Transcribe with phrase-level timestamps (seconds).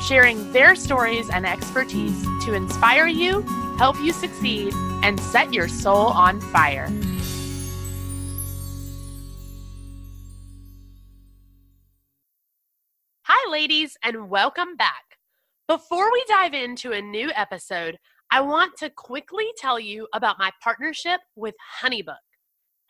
[0.00, 3.42] sharing their stories and expertise to inspire you,
[3.78, 4.72] help you succeed,
[5.02, 6.90] and set your soul on fire.
[13.24, 15.18] Hi, ladies, and welcome back.
[15.68, 17.98] Before we dive into a new episode,
[18.32, 22.29] I want to quickly tell you about my partnership with Honeybook.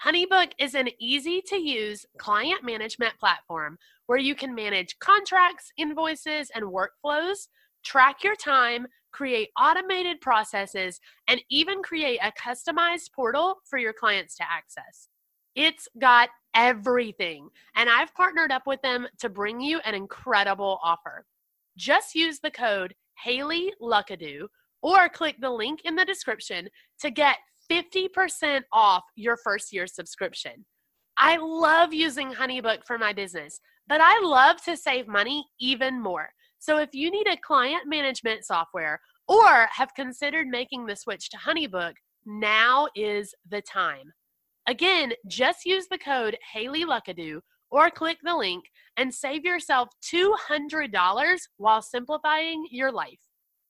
[0.05, 6.51] Honeybook is an easy to use client management platform where you can manage contracts, invoices,
[6.55, 7.49] and workflows,
[7.85, 14.37] track your time, create automated processes, and even create a customized portal for your clients
[14.37, 15.09] to access.
[15.55, 21.27] It's got everything, and I've partnered up with them to bring you an incredible offer.
[21.77, 24.47] Just use the code Haley Luckadoo
[24.81, 26.71] or click the link in the description
[27.01, 27.37] to get
[27.71, 30.65] 50% off your first year subscription.
[31.17, 36.31] I love using Honeybook for my business, but I love to save money even more.
[36.59, 41.37] So if you need a client management software or have considered making the switch to
[41.37, 41.93] Honeybook,
[42.27, 44.13] now is the time.
[44.67, 48.65] Again, just use the code Haley Luckadoo or click the link
[48.97, 53.21] and save yourself $200 while simplifying your life.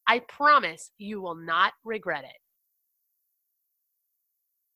[0.06, 2.39] I promise you will not regret it.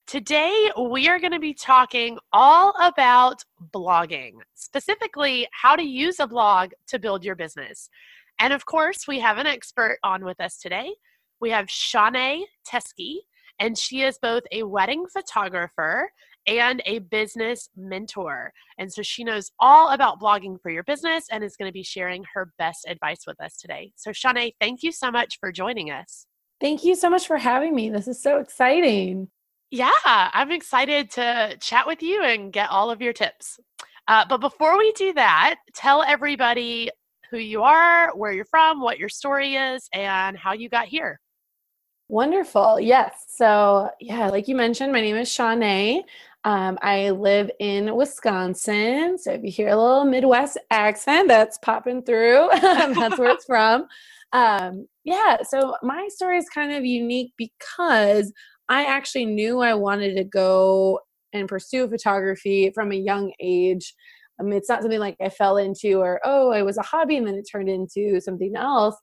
[0.06, 6.27] Today, we are going to be talking all about blogging, specifically how to use a
[6.27, 7.88] blog to build your business.
[8.38, 10.92] And of course, we have an expert on with us today.
[11.41, 13.20] We have Shawnee Teske,
[13.58, 16.11] and she is both a wedding photographer
[16.46, 18.52] and a business mentor.
[18.77, 21.83] And so she knows all about blogging for your business and is going to be
[21.83, 23.92] sharing her best advice with us today.
[23.96, 26.27] So, Shawnee, thank you so much for joining us.
[26.61, 27.89] Thank you so much for having me.
[27.89, 29.29] This is so exciting.
[29.70, 33.58] Yeah, I'm excited to chat with you and get all of your tips.
[34.07, 36.91] Uh, but before we do that, tell everybody
[37.30, 41.19] who you are, where you're from, what your story is, and how you got here.
[42.08, 42.79] Wonderful.
[42.79, 43.24] Yes.
[43.29, 46.03] So, yeah, like you mentioned, my name is Shanae.
[46.45, 49.17] Um, I live in Wisconsin.
[49.19, 52.51] So, if you hear a little Midwest accent, that's popping through.
[52.61, 53.86] that's where it's from.
[54.35, 55.39] Um, yeah.
[55.48, 58.30] So, my story is kind of unique because
[58.69, 61.01] I actually knew I wanted to go
[61.33, 63.95] and pursue photography from a young age.
[64.41, 67.17] I mean, it's not something like I fell into or, oh, it was a hobby
[67.17, 68.97] and then it turned into something else.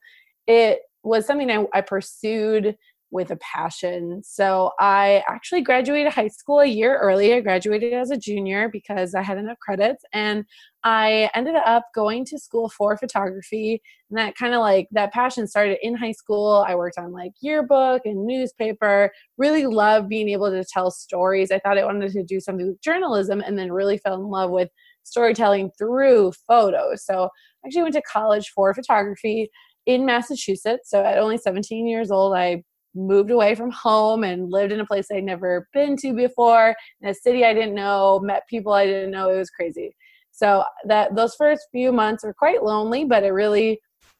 [0.47, 2.75] It was something I, I pursued
[3.11, 4.21] with a passion.
[4.23, 7.33] So I actually graduated high school a year early.
[7.33, 10.45] I graduated as a junior because I had enough credits and
[10.83, 15.45] I ended up going to school for photography and that kind of like that passion
[15.45, 16.65] started in high school.
[16.67, 19.11] I worked on like yearbook and newspaper.
[19.37, 21.51] Really loved being able to tell stories.
[21.51, 24.51] I thought I wanted to do something with journalism and then really fell in love
[24.51, 24.69] with
[25.03, 27.05] storytelling through photos.
[27.05, 29.49] So I actually went to college for photography
[29.85, 30.89] in Massachusetts.
[30.89, 32.63] So at only 17 years old, I
[32.95, 37.09] moved away from home and lived in a place I'd never been to before, in
[37.09, 39.29] a city I didn't know, met people I didn't know.
[39.29, 39.95] It was crazy.
[40.31, 43.79] So that those first few months were quite lonely, but it really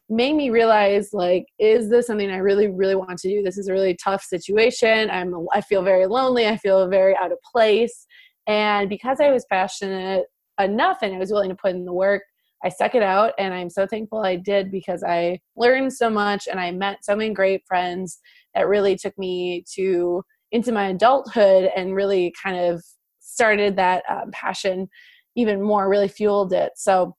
[0.09, 3.41] made me realize like is this something I really really want to do?
[3.41, 5.09] This is a really tough situation.
[5.09, 6.47] I'm I feel very lonely.
[6.47, 8.05] I feel very out of place.
[8.47, 10.25] And because I was passionate
[10.59, 12.23] enough and I was willing to put in the work,
[12.63, 16.47] I stuck it out and I'm so thankful I did because I learned so much
[16.47, 18.19] and I met so many great friends
[18.55, 22.83] that really took me to into my adulthood and really kind of
[23.19, 24.89] started that um, passion
[25.35, 26.73] even more really fueled it.
[26.75, 27.15] So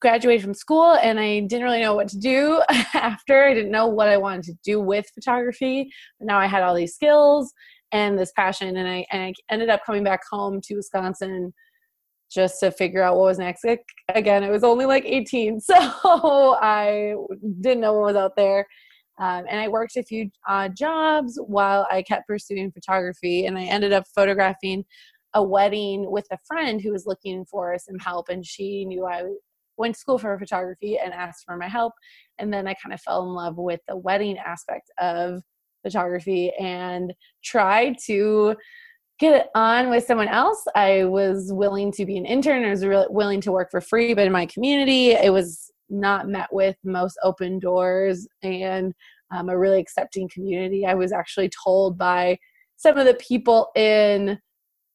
[0.00, 2.62] graduated from school and i didn't really know what to do
[2.94, 3.44] after.
[3.44, 6.74] I didn't know what i wanted to do with photography but now i had all
[6.74, 7.52] these skills
[7.92, 11.52] and this passion and I, and I ended up coming back home to wisconsin
[12.30, 13.64] just to figure out what was next.
[14.08, 15.74] Again it was only like 18 so
[16.62, 17.14] i
[17.60, 18.66] didn't know what was out there
[19.20, 23.44] um, and I worked a few uh, jobs while I kept pursuing photography.
[23.44, 24.84] And I ended up photographing
[25.34, 28.30] a wedding with a friend who was looking for some help.
[28.30, 29.24] And she knew I
[29.76, 31.92] went to school for photography and asked for my help.
[32.38, 35.42] And then I kind of fell in love with the wedding aspect of
[35.82, 37.12] photography and
[37.44, 38.56] tried to
[39.18, 40.64] get on with someone else.
[40.74, 42.64] I was willing to be an intern.
[42.64, 46.28] I was really willing to work for free, but in my community, it was not
[46.28, 48.94] met with most open doors and
[49.30, 50.86] um, a really accepting community.
[50.86, 52.38] I was actually told by
[52.76, 54.38] some of the people in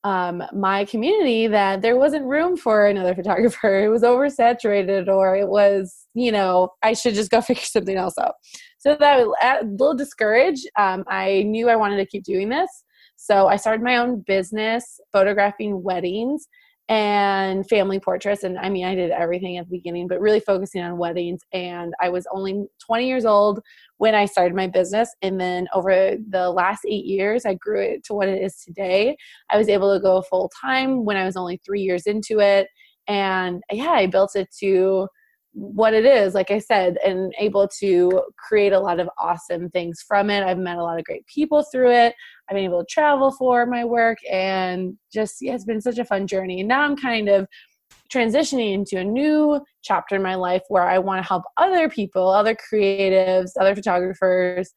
[0.03, 3.83] um, my community that there wasn't room for another photographer.
[3.83, 8.15] It was oversaturated, or it was, you know, I should just go figure something else
[8.19, 8.35] out.
[8.77, 10.69] So that was a little discouraged.
[10.77, 12.69] Um, I knew I wanted to keep doing this.
[13.15, 16.47] So I started my own business photographing weddings
[16.87, 18.43] and family portraits.
[18.43, 21.41] And I mean, I did everything at the beginning, but really focusing on weddings.
[21.51, 23.59] And I was only 20 years old
[23.97, 25.09] when I started my business.
[25.23, 29.17] And then over the last eight years, I grew it to what it is today.
[29.49, 32.67] I was able to go full time when I was only three years into it.
[33.07, 35.07] And yeah, I built it to
[35.57, 40.03] what it is, like I said, and able to create a lot of awesome things
[40.05, 40.43] from it.
[40.43, 42.13] I've met a lot of great people through it.
[42.49, 46.03] I've been able to travel for my work and just, yeah, it's been such a
[46.03, 46.59] fun journey.
[46.59, 47.47] And now I'm kind of
[48.13, 52.29] transitioning into a new chapter in my life where I want to help other people,
[52.29, 54.73] other creatives, other photographers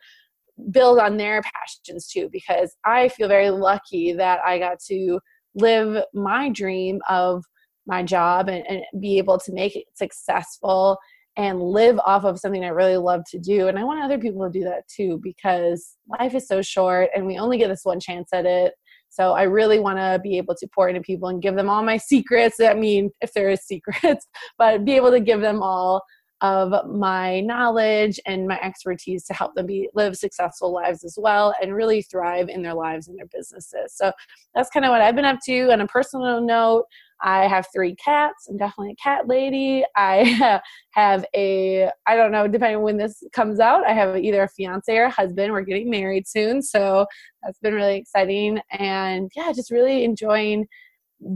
[0.71, 5.19] build on their passions too, because I feel very lucky that I got to
[5.57, 7.45] live my dream of
[7.89, 10.99] my job and, and be able to make it successful
[11.37, 13.69] and live off of something I really love to do.
[13.69, 17.27] And I want other people to do that too because life is so short and
[17.27, 18.75] we only get this one chance at it.
[19.09, 21.83] So I really want to be able to pour into people and give them all
[21.83, 22.61] my secrets.
[22.61, 24.27] I mean, if there is secrets,
[24.59, 26.03] but be able to give them all
[26.41, 31.55] of my knowledge and my expertise to help them be live successful lives as well
[31.61, 33.95] and really thrive in their lives and their businesses.
[33.95, 34.13] So
[34.55, 35.73] that's kind of what I've been up to.
[35.73, 36.85] On a personal note,
[37.21, 38.49] I have three cats.
[38.49, 39.85] I'm definitely a cat lady.
[39.97, 44.49] I have a, I don't know, depending when this comes out, I have either a
[44.49, 45.53] fiance or a husband.
[45.53, 46.63] We're getting married soon.
[46.63, 47.07] So
[47.43, 48.61] that's been really exciting.
[48.71, 50.67] And yeah, just really enjoying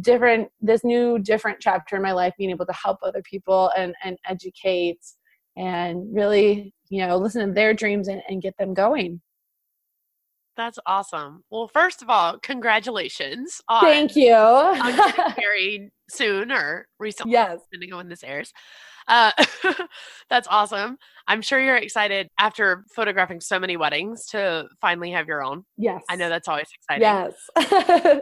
[0.00, 3.94] different, this new, different chapter in my life, being able to help other people and,
[4.04, 5.00] and educate
[5.56, 9.20] and really, you know, listen to their dreams and, and get them going.
[10.56, 11.44] That's awesome.
[11.50, 13.60] Well, first of all, congratulations.
[13.68, 14.34] On, Thank you.
[14.34, 17.60] on getting married soon or recently, yes.
[17.62, 18.52] depending on when this airs.
[19.08, 19.32] Uh,
[20.30, 20.98] that's awesome.
[21.28, 25.64] I'm sure you're excited after photographing so many weddings to finally have your own.
[25.76, 26.02] Yes.
[26.08, 27.02] I know that's always exciting.
[27.02, 28.20] Yes.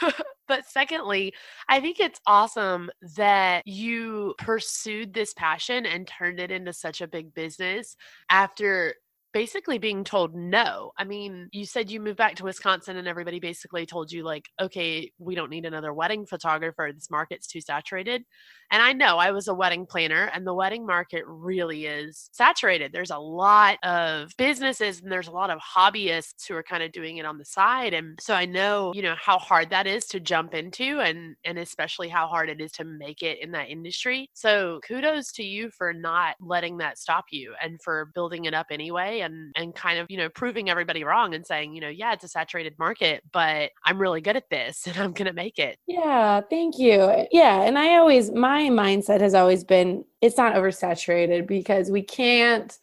[0.48, 1.34] but secondly,
[1.68, 7.08] I think it's awesome that you pursued this passion and turned it into such a
[7.08, 7.96] big business
[8.30, 8.94] after
[9.32, 10.92] basically being told no.
[10.98, 14.48] I mean, you said you moved back to Wisconsin and everybody basically told you, like,
[14.60, 16.90] okay, we don't need another wedding photographer.
[16.92, 18.24] This market's too saturated.
[18.70, 22.92] And I know I was a wedding planner, and the wedding market really is saturated.
[22.92, 26.92] There's a lot of businesses and there's a lot of hobbyists who are kind of
[26.92, 27.94] doing it on the side.
[27.94, 31.58] And so I know, you know, how hard that is to jump into and and
[31.58, 34.28] especially how hard it is to make it in that industry.
[34.34, 38.66] So kudos to you for not letting that stop you and for building it up
[38.70, 42.12] anyway and and kind of, you know, proving everybody wrong and saying, you know, yeah,
[42.12, 45.78] it's a saturated market, but I'm really good at this and I'm to make it.
[45.86, 47.26] Yeah, thank you.
[47.30, 52.76] Yeah, and I always my mindset has always been it's not oversaturated because we can't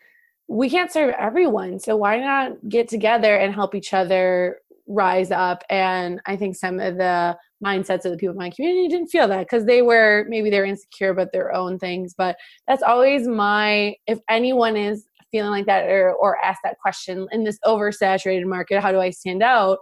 [0.48, 1.80] we can't serve everyone.
[1.80, 5.64] So why not get together and help each other rise up?
[5.70, 9.28] And I think some of the mindsets of the people in my community didn't feel
[9.28, 12.14] that because they were maybe they're insecure about their own things.
[12.16, 15.06] But that's always my if anyone is
[15.36, 19.10] feeling like that or or ask that question in this oversaturated market, how do I
[19.10, 19.80] stand out?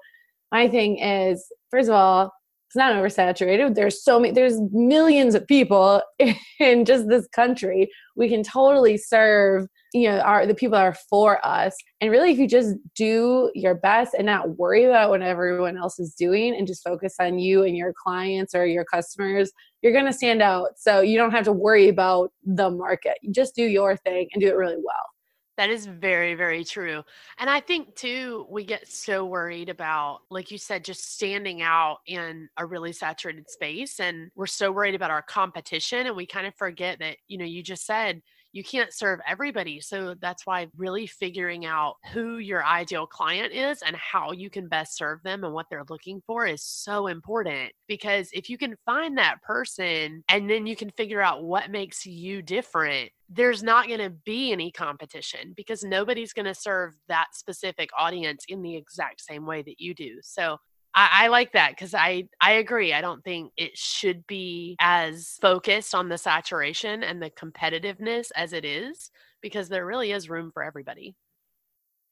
[0.51, 2.31] My thing is, first of all,
[2.73, 3.75] it's not oversaturated.
[3.75, 6.01] There's so many, there's millions of people
[6.59, 7.91] in just this country.
[8.15, 11.75] We can totally serve, you know, our the people are for us.
[12.01, 15.99] And really, if you just do your best and not worry about what everyone else
[15.99, 19.51] is doing and just focus on you and your clients or your customers,
[19.83, 20.69] you're going to stand out.
[20.77, 23.19] So you don't have to worry about the market.
[23.21, 25.12] You just do your thing and do it really well.
[25.55, 27.03] That is very, very true.
[27.37, 31.99] And I think too, we get so worried about, like you said, just standing out
[32.07, 33.99] in a really saturated space.
[33.99, 36.07] And we're so worried about our competition.
[36.07, 39.81] And we kind of forget that, you know, you just said you can't serve everybody.
[39.81, 44.67] So that's why really figuring out who your ideal client is and how you can
[44.67, 47.73] best serve them and what they're looking for is so important.
[47.87, 52.05] Because if you can find that person and then you can figure out what makes
[52.05, 57.29] you different, there's not going to be any competition because nobody's going to serve that
[57.33, 60.19] specific audience in the exact same way that you do.
[60.21, 60.59] So
[60.95, 62.93] I, I like that because I I agree.
[62.93, 68.53] I don't think it should be as focused on the saturation and the competitiveness as
[68.53, 71.15] it is because there really is room for everybody.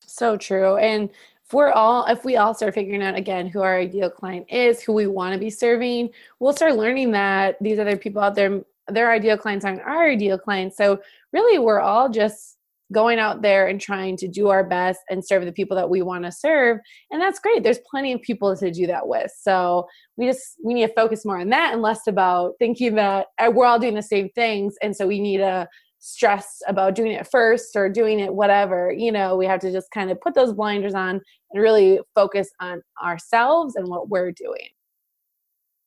[0.05, 0.77] So true.
[0.77, 4.47] And if we're all if we all start figuring out again who our ideal client
[4.49, 6.09] is, who we want to be serving,
[6.39, 10.37] we'll start learning that these other people out there their ideal clients aren't our ideal
[10.37, 10.75] clients.
[10.75, 12.57] So really we're all just
[12.91, 16.01] going out there and trying to do our best and serve the people that we
[16.01, 16.77] want to serve
[17.09, 17.63] and that's great.
[17.63, 19.31] There's plenty of people to do that with.
[19.39, 23.27] So we just we need to focus more on that and less about thinking that
[23.39, 25.67] uh, we're all doing the same things and so we need to
[25.99, 28.91] stress about doing it first or doing it whatever.
[28.91, 31.21] You know we have to just kind of put those blinders on
[31.51, 34.69] and really focus on ourselves and what we're doing.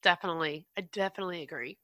[0.02, 0.66] Definitely.
[0.76, 1.78] I definitely agree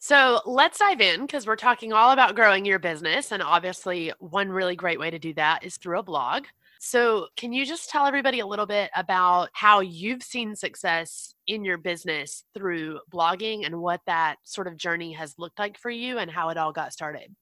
[0.00, 3.32] so let's dive in because we're talking all about growing your business.
[3.32, 6.44] And obviously, one really great way to do that is through a blog.
[6.78, 11.64] So, can you just tell everybody a little bit about how you've seen success in
[11.64, 16.18] your business through blogging and what that sort of journey has looked like for you
[16.18, 17.34] and how it all got started?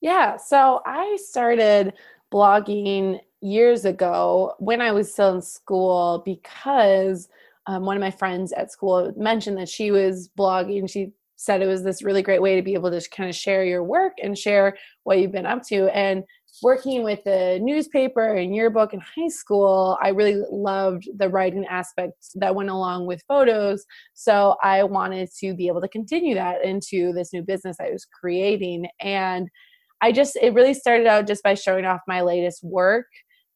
[0.00, 1.94] Yeah, so I started
[2.32, 7.28] blogging years ago when I was still in school because
[7.66, 10.90] um, one of my friends at school mentioned that she was blogging.
[10.90, 13.64] She said it was this really great way to be able to kind of share
[13.64, 15.84] your work and share what you've been up to.
[15.96, 16.24] And
[16.64, 22.32] working with the newspaper and yearbook in high school, I really loved the writing aspects
[22.34, 23.86] that went along with photos.
[24.14, 28.04] So I wanted to be able to continue that into this new business I was
[28.04, 28.88] creating.
[29.00, 29.48] And
[30.00, 33.06] I just, it really started out just by showing off my latest work,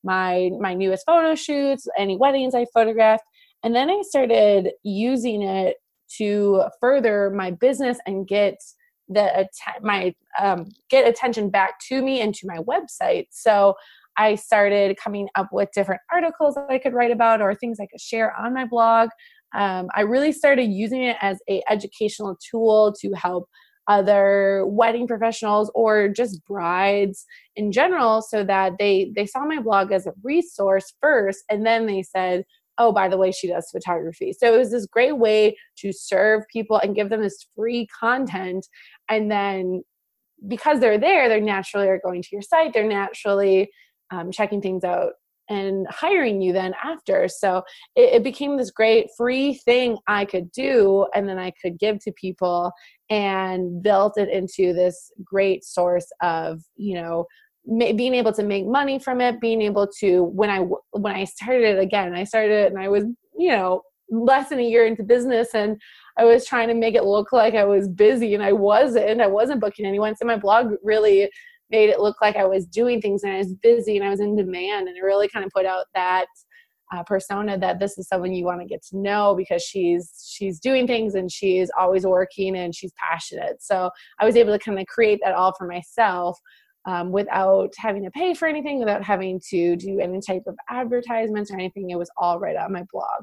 [0.04, 3.24] my my newest photo shoots, any weddings I photographed.
[3.64, 5.76] And then I started using it
[6.18, 8.56] to further my business and get
[9.08, 9.48] the
[9.82, 13.26] my um, get attention back to me and to my website.
[13.30, 13.74] So
[14.16, 17.86] I started coming up with different articles that I could write about or things I
[17.86, 19.08] could share on my blog.
[19.54, 23.48] Um, I really started using it as a educational tool to help
[23.88, 27.26] other wedding professionals or just brides
[27.56, 31.86] in general so that they they saw my blog as a resource first and then
[31.86, 32.44] they said
[32.82, 34.32] oh, by the way, she does photography.
[34.32, 38.66] So it was this great way to serve people and give them this free content.
[39.08, 39.84] And then
[40.48, 43.70] because they're there, they naturally are going to your site, they're naturally
[44.10, 45.12] um, checking things out
[45.48, 47.28] and hiring you then after.
[47.28, 47.62] So
[47.94, 51.98] it, it, became this great free thing I could do and then I could give
[52.00, 52.72] to people
[53.10, 57.26] and built it into this great source of, you know,
[57.66, 60.58] being able to make money from it being able to when i
[60.90, 63.04] when i started it again i started it and i was
[63.38, 65.80] you know less than a year into business and
[66.18, 69.26] i was trying to make it look like i was busy and i wasn't i
[69.26, 70.16] wasn't booking anyone.
[70.16, 71.30] So my blog really
[71.70, 74.20] made it look like i was doing things and i was busy and i was
[74.20, 76.26] in demand and it really kind of put out that
[76.92, 80.60] uh, persona that this is someone you want to get to know because she's she's
[80.60, 83.62] doing things and she's always working and she's passionate.
[83.62, 83.88] So
[84.20, 86.38] i was able to kind of create that all for myself
[86.84, 91.50] um, without having to pay for anything, without having to do any type of advertisements
[91.50, 91.90] or anything.
[91.90, 93.22] It was all right on my blog.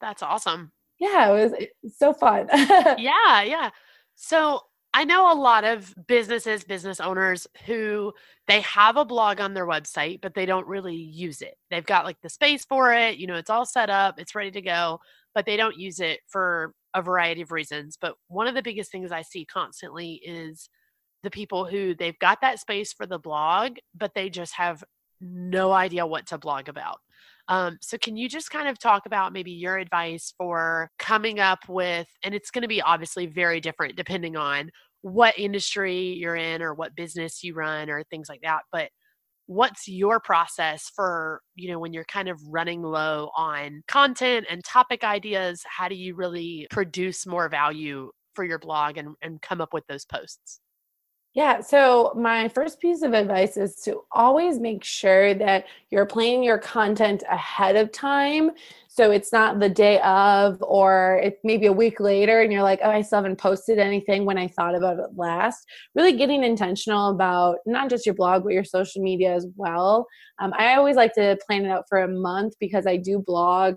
[0.00, 0.72] That's awesome.
[0.98, 2.48] Yeah, it was, it was so fun.
[2.98, 3.70] yeah, yeah.
[4.14, 4.62] So
[4.94, 8.14] I know a lot of businesses, business owners who
[8.48, 11.54] they have a blog on their website, but they don't really use it.
[11.70, 14.50] They've got like the space for it, you know, it's all set up, it's ready
[14.52, 15.00] to go,
[15.34, 17.98] but they don't use it for a variety of reasons.
[18.00, 20.70] But one of the biggest things I see constantly is
[21.22, 24.84] the people who they've got that space for the blog, but they just have
[25.20, 26.98] no idea what to blog about.
[27.48, 31.60] Um, so, can you just kind of talk about maybe your advice for coming up
[31.68, 34.70] with, and it's going to be obviously very different depending on
[35.02, 38.90] what industry you're in or what business you run or things like that, but
[39.46, 44.64] what's your process for you know when you're kind of running low on content and
[44.64, 49.60] topic ideas how do you really produce more value for your blog and, and come
[49.60, 50.60] up with those posts
[51.36, 56.42] yeah, so my first piece of advice is to always make sure that you're planning
[56.42, 58.52] your content ahead of time.
[58.88, 62.80] So it's not the day of, or it's maybe a week later, and you're like,
[62.82, 65.66] oh, I still haven't posted anything when I thought about it last.
[65.94, 70.06] Really getting intentional about not just your blog, but your social media as well.
[70.38, 73.76] Um, I always like to plan it out for a month because I do blog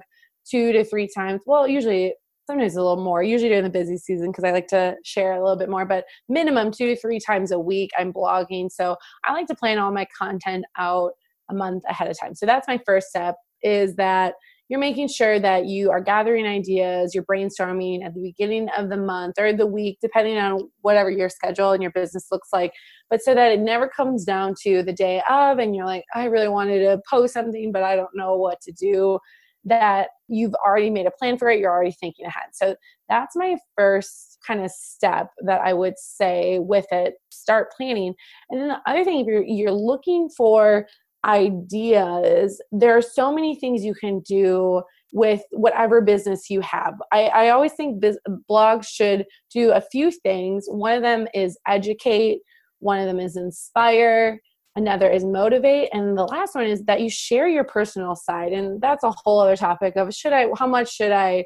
[0.50, 1.42] two to three times.
[1.46, 2.14] Well, usually
[2.50, 5.44] sometimes a little more, usually during the busy season because I like to share a
[5.44, 8.72] little bit more, but minimum two to three times a week I'm blogging.
[8.72, 11.12] So I like to plan all my content out
[11.50, 12.34] a month ahead of time.
[12.34, 14.34] So that's my first step is that
[14.68, 18.98] you're making sure that you are gathering ideas, you're brainstorming at the beginning of the
[18.98, 22.72] month or the week, depending on whatever your schedule and your business looks like.
[23.10, 26.26] But so that it never comes down to the day of and you're like, I
[26.26, 29.20] really wanted to post something, but I don't know what to do
[29.66, 32.50] that you've already made a plan for it, you're already thinking ahead.
[32.54, 32.76] So
[33.10, 37.16] that's my first kind of step that I would say with it.
[37.30, 38.14] Start planning.
[38.50, 40.88] And then the other thing, if you're, you're looking for
[41.26, 46.94] ideas, there are so many things you can do with whatever business you have.
[47.12, 50.66] I, I always think biz- blogs should do a few things.
[50.68, 52.40] One of them is educate,
[52.80, 54.40] one of them is inspire,
[54.76, 58.80] another is motivate and the last one is that you share your personal side and
[58.80, 61.44] that's a whole other topic of should i how much should i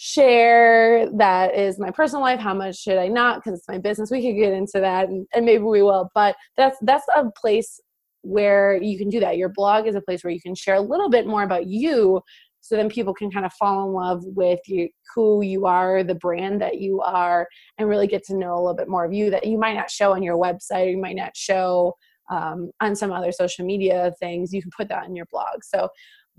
[0.00, 2.38] share that is my personal life?
[2.38, 3.42] How much should i not?
[3.42, 4.12] Because it's my business.
[4.12, 7.80] We could get into that and, and maybe we will but that's that's a place
[8.22, 9.38] where you can do that.
[9.38, 12.22] Your blog is a place where you can share a little bit more about you
[12.60, 16.14] so then people can kind of fall in love with you who you are the
[16.14, 19.30] brand that you are and really get to know a little bit more of you
[19.30, 21.94] that you might not show on your website you might not show
[22.30, 25.62] um, on some other social media things you can put that in your blog.
[25.62, 25.88] So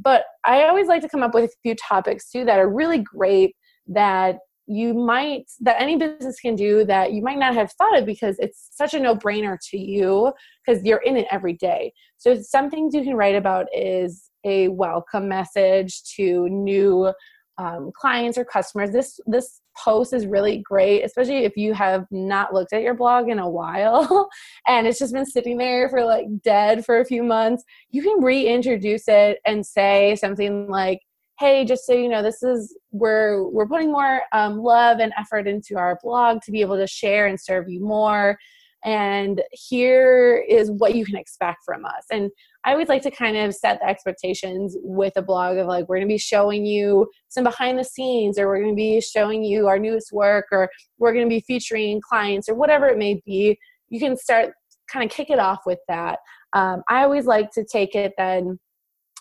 [0.01, 2.99] but i always like to come up with a few topics too that are really
[2.99, 3.53] great
[3.85, 4.37] that
[4.69, 8.37] you might that any business can do that you might not have thought of because
[8.37, 10.31] it's such a no-brainer to you
[10.63, 11.91] because you're in it every day.
[12.17, 17.11] So some things you can write about is a welcome message to new
[17.59, 18.91] um, clients or customers.
[18.91, 23.29] This this post is really great especially if you have not looked at your blog
[23.29, 24.27] in a while
[24.67, 27.63] and it's just been sitting there for like dead for a few months.
[27.91, 30.99] You can reintroduce it and say something like
[31.39, 35.47] hey just so you know this is we're we're putting more um, love and effort
[35.47, 38.37] into our blog to be able to share and serve you more
[38.83, 42.05] and here is what you can expect from us.
[42.11, 42.31] And
[42.65, 45.97] i always like to kind of set the expectations with a blog of like we're
[45.97, 49.43] going to be showing you some behind the scenes or we're going to be showing
[49.43, 53.21] you our newest work or we're going to be featuring clients or whatever it may
[53.25, 53.57] be.
[53.89, 54.53] You can start
[54.91, 56.19] kind of kick it off with that.
[56.53, 58.59] Um, i always like to take it then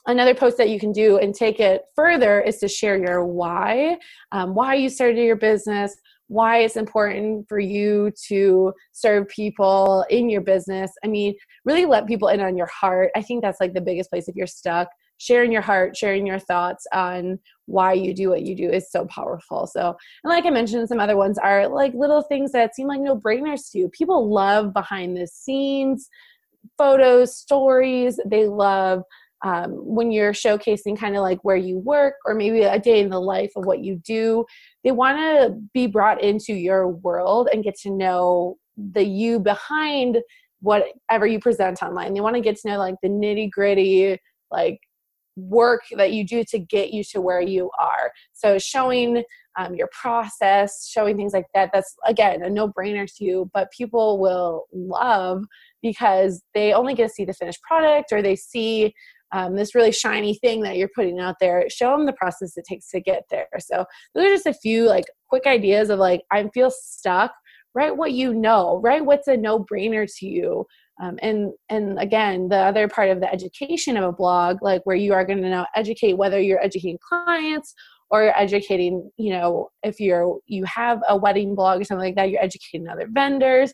[0.07, 3.99] another post that you can do and take it further is to share your why
[4.33, 5.95] um, why you started your business
[6.28, 10.92] why it's important for you to serve people in your business.
[11.04, 13.11] I mean really let people in on your heart.
[13.16, 14.88] I think that's like the biggest place if you're stuck.
[15.20, 19.04] Sharing your heart sharing your thoughts on why you do what you do is so
[19.06, 19.66] powerful.
[19.66, 23.00] So and like i mentioned some other ones are like little things that seem like
[23.00, 23.88] no brainers to you.
[23.88, 26.08] People love behind the scenes
[26.76, 28.20] photos stories.
[28.26, 29.02] They love
[29.44, 33.08] um, when you're showcasing kind of like where you work or maybe a day in
[33.08, 34.44] the life of what you do
[34.88, 40.17] they want to be brought into your world and get to know the you behind
[40.60, 42.15] whatever you present online.
[42.15, 44.17] They want to get to know like the nitty gritty
[44.50, 44.80] like
[45.36, 48.13] work that you do to get you to where you are.
[48.32, 49.25] So showing
[49.58, 54.21] um, your process showing things like that that's again a no-brainer to you but people
[54.21, 55.43] will love
[55.82, 58.95] because they only get to see the finished product or they see
[59.32, 62.64] um, this really shiny thing that you're putting out there show them the process it
[62.69, 63.49] takes to get there.
[63.58, 67.32] So those are just a few like quick ideas of like i feel stuck.
[67.75, 68.80] Write what you know.
[68.82, 70.67] Write what's a no-brainer to you.
[71.00, 74.97] Um, and and again the other part of the education of a blog like where
[74.97, 77.73] you are going to now educate whether you're educating clients
[78.10, 82.17] or you're educating you know if you're you have a wedding blog or something like
[82.17, 83.73] that you're educating other vendors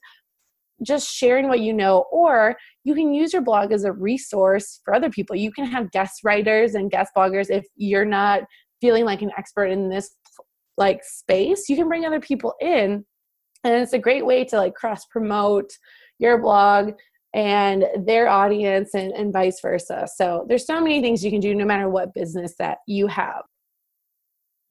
[0.83, 4.95] just sharing what you know or you can use your blog as a resource for
[4.95, 5.37] other people.
[5.37, 8.43] You can have guest writers and guest bloggers if you're not
[8.81, 10.15] feeling like an expert in this
[10.77, 11.69] like space.
[11.69, 13.05] You can bring other people in
[13.63, 15.71] and it's a great way to like cross promote
[16.19, 16.93] your blog
[17.35, 20.07] and their audience and, and vice versa.
[20.15, 23.43] So there's so many things you can do no matter what business that you have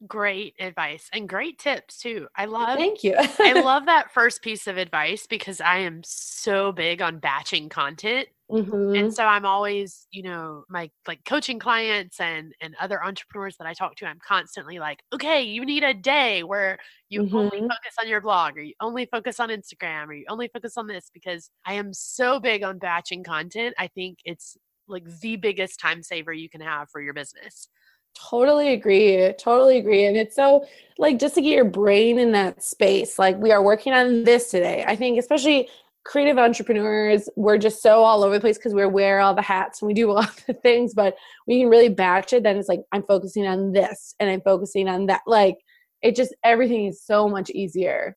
[0.08, 2.28] great advice and great tips too.
[2.36, 3.16] I love Thank you.
[3.18, 8.28] I love that first piece of advice because I am so big on batching content.
[8.52, 8.96] Mm-hmm.
[8.96, 13.68] And so I'm always, you know, my like coaching clients and and other entrepreneurs that
[13.68, 16.78] I talk to, I'm constantly like, okay, you need a day where
[17.10, 17.36] you mm-hmm.
[17.36, 20.78] only focus on your blog or you only focus on Instagram or you only focus
[20.78, 23.74] on this because I am so big on batching content.
[23.80, 27.70] I think it's like the biggest time saver you can have for your business.
[28.16, 29.34] Totally agree.
[29.40, 30.06] Totally agree.
[30.06, 30.66] And it's so
[30.98, 33.18] like just to get your brain in that space.
[33.18, 34.84] Like we are working on this today.
[34.88, 35.70] I think especially
[36.04, 39.82] creative entrepreneurs, we're just so all over the place because we wear all the hats
[39.82, 41.16] and we do all the things, but
[41.48, 42.44] we can really batch it.
[42.44, 45.22] Then it's like I'm focusing on this and I'm focusing on that.
[45.26, 45.58] Like
[46.02, 48.16] it just everything is so much easier.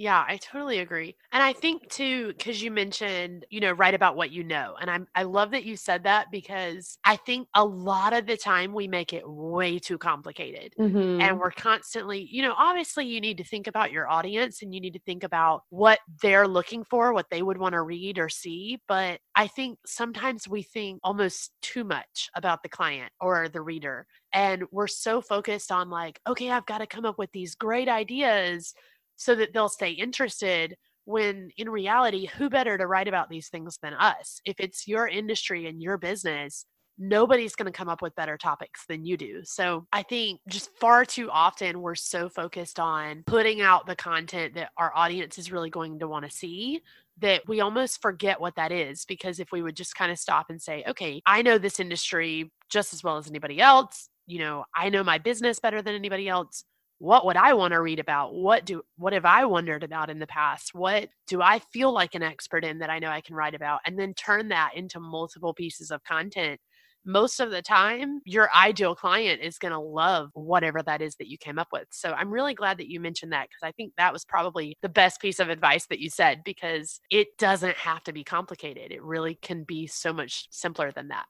[0.00, 1.16] Yeah, I totally agree.
[1.32, 4.76] And I think too, because you mentioned, you know, write about what you know.
[4.80, 8.36] And I'm I love that you said that because I think a lot of the
[8.36, 10.72] time we make it way too complicated.
[10.78, 11.20] Mm-hmm.
[11.20, 14.80] And we're constantly, you know, obviously you need to think about your audience and you
[14.80, 18.28] need to think about what they're looking for, what they would want to read or
[18.28, 18.78] see.
[18.86, 24.06] But I think sometimes we think almost too much about the client or the reader.
[24.32, 27.88] And we're so focused on like, okay, I've got to come up with these great
[27.88, 28.74] ideas
[29.18, 33.78] so that they'll stay interested when in reality who better to write about these things
[33.82, 36.64] than us if it's your industry and your business
[36.98, 39.40] nobody's going to come up with better topics than you do.
[39.44, 44.54] So I think just far too often we're so focused on putting out the content
[44.54, 46.82] that our audience is really going to want to see
[47.20, 50.46] that we almost forget what that is because if we would just kind of stop
[50.50, 54.64] and say, okay, I know this industry just as well as anybody else, you know,
[54.74, 56.64] I know my business better than anybody else.
[56.98, 58.34] What would I want to read about?
[58.34, 60.74] What do what have I wondered about in the past?
[60.74, 63.80] What do I feel like an expert in that I know I can write about?
[63.86, 66.60] And then turn that into multiple pieces of content
[67.08, 71.28] most of the time, your ideal client is going to love whatever that is that
[71.28, 71.86] you came up with.
[71.90, 74.90] So I'm really glad that you mentioned that because I think that was probably the
[74.90, 78.92] best piece of advice that you said because it doesn't have to be complicated.
[78.92, 81.24] It really can be so much simpler than that.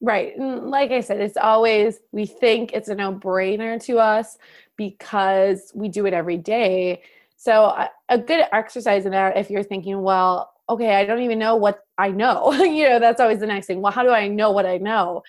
[0.00, 0.36] Right.
[0.36, 4.36] And like I said, it's always, we think it's a no brainer to us
[4.76, 7.02] because we do it every day.
[7.38, 7.74] So,
[8.08, 11.80] a good exercise in that, if you're thinking, well, okay, I don't even know what
[11.98, 12.52] I know.
[12.62, 13.80] you know, that's always the next thing.
[13.80, 15.22] Well, how do I know what I know?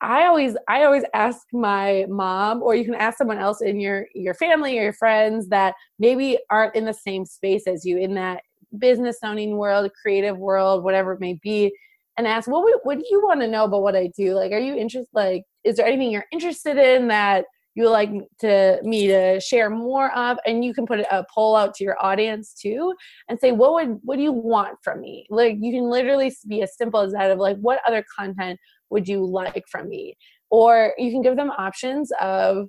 [0.00, 4.06] I always I always ask my mom or you can ask someone else in your
[4.14, 8.14] your family or your friends that maybe aren't in the same space as you in
[8.14, 8.42] that
[8.78, 11.72] business owning world, creative world, whatever it may be
[12.16, 14.34] and ask, "What would, what do you want to know about what I do?
[14.34, 18.10] Like are you interested like is there anything you're interested in that you would like
[18.40, 20.38] to me to share more of?
[20.46, 22.94] And you can put a poll out to your audience too
[23.28, 25.26] and say what would what do you want from me?
[25.30, 28.58] Like you can literally be as simple as that of like what other content
[28.90, 30.16] would you like from me?
[30.50, 32.68] Or you can give them options of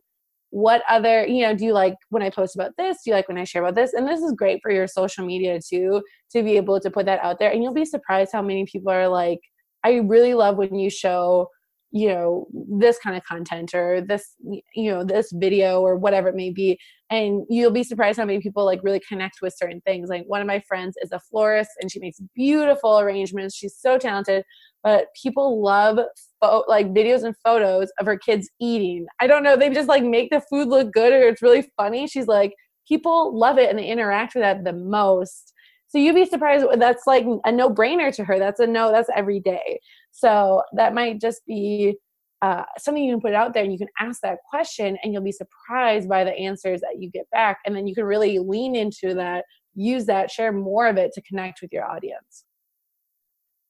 [0.58, 2.98] what other you know do you like when i post about this?
[3.04, 3.94] Do you like when i share about this?
[3.94, 7.24] And this is great for your social media too to be able to put that
[7.24, 7.52] out there.
[7.52, 9.40] And you'll be surprised how many people are like
[9.84, 11.48] i really love when you show
[11.92, 12.48] you know
[12.82, 14.34] this kind of content or this
[14.74, 16.80] you know this video or whatever it may be.
[17.12, 20.10] And you'll be surprised how many people like really connect with certain things.
[20.10, 23.56] Like one of my friends is a florist and she makes beautiful arrangements.
[23.56, 24.44] She's so talented
[24.84, 26.00] but people love
[26.40, 30.04] fo- like videos and photos of her kids eating i don't know they just like
[30.04, 32.54] make the food look good or it's really funny she's like
[32.88, 35.54] people love it and they interact with that the most
[35.88, 38.38] so you'd be surprised that's like a no brainer to her.
[38.38, 39.80] That's a no, that's every day.
[40.12, 41.98] So that might just be
[42.42, 45.24] uh, something you can put out there and you can ask that question and you'll
[45.24, 47.60] be surprised by the answers that you get back.
[47.66, 49.46] And then you can really lean into that,
[49.76, 52.44] use that, share more of it to connect with your audience.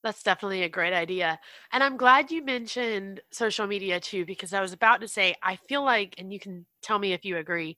[0.04, 1.40] That's definitely a great idea.
[1.72, 5.58] And I'm glad you mentioned social media too, because I was about to say, I
[5.68, 7.78] feel like, and you can tell me if you agree,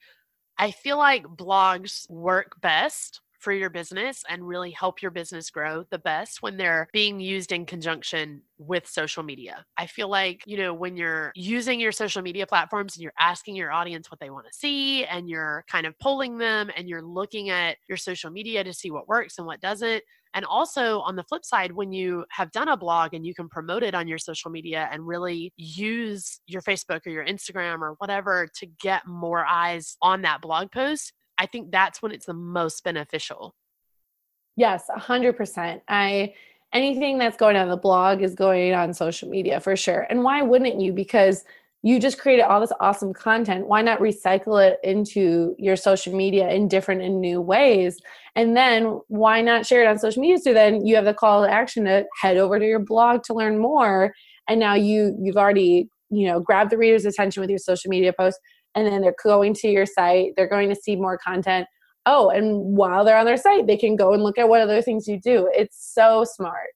[0.57, 5.83] I feel like blogs work best for your business and really help your business grow
[5.91, 9.65] the best when they're being used in conjunction with social media.
[9.77, 13.55] I feel like, you know, when you're using your social media platforms and you're asking
[13.55, 17.03] your audience what they want to see and you're kind of polling them and you're
[17.03, 20.03] looking at your social media to see what works and what doesn't.
[20.33, 23.49] And also on the flip side, when you have done a blog and you can
[23.49, 27.95] promote it on your social media and really use your Facebook or your Instagram or
[27.97, 32.33] whatever to get more eyes on that blog post, I think that's when it's the
[32.33, 33.55] most beneficial.
[34.55, 35.81] Yes, 100%.
[35.87, 36.33] I
[36.71, 40.05] anything that's going on the blog is going on social media for sure.
[40.09, 40.93] And why wouldn't you?
[40.93, 41.43] Because
[41.81, 43.67] you just created all this awesome content.
[43.67, 47.97] Why not recycle it into your social media in different and new ways?
[48.35, 50.39] And then why not share it on social media?
[50.39, 53.33] So then you have the call to action to head over to your blog to
[53.33, 54.13] learn more.
[54.47, 58.13] And now you you've already, you know, grabbed the reader's attention with your social media
[58.17, 58.39] post
[58.75, 61.67] and then they're going to your site they're going to see more content
[62.05, 64.81] oh and while they're on their site they can go and look at what other
[64.81, 66.69] things you do it's so smart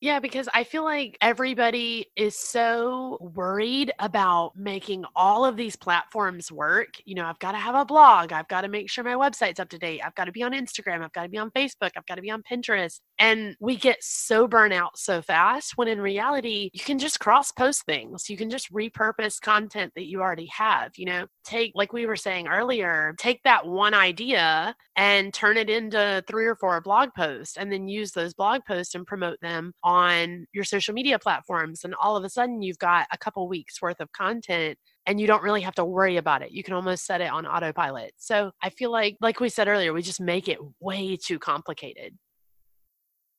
[0.00, 6.50] yeah, because I feel like everybody is so worried about making all of these platforms
[6.50, 6.94] work.
[7.04, 8.32] You know, I've got to have a blog.
[8.32, 10.00] I've got to make sure my website's up to date.
[10.02, 11.02] I've got to be on Instagram.
[11.04, 11.90] I've got to be on Facebook.
[11.96, 12.98] I've got to be on Pinterest.
[13.18, 17.52] And we get so burnt out so fast when in reality, you can just cross
[17.52, 18.30] post things.
[18.30, 20.92] You can just repurpose content that you already have.
[20.96, 25.68] You know, take, like we were saying earlier, take that one idea and turn it
[25.68, 29.72] into three or four blog posts and then use those blog posts and promote them
[29.90, 33.82] on your social media platforms and all of a sudden you've got a couple weeks
[33.82, 36.52] worth of content and you don't really have to worry about it.
[36.52, 38.12] You can almost set it on autopilot.
[38.16, 42.16] So I feel like like we said earlier, we just make it way too complicated.